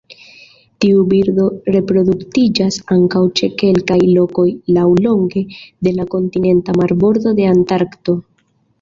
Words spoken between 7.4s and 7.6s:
de